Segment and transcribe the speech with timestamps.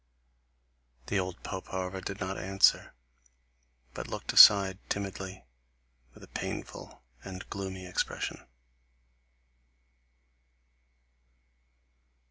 [1.05, 2.95] The old pope however did not answer,
[3.93, 5.45] but looked aside timidly,
[6.15, 8.43] with a painful and gloomy expression.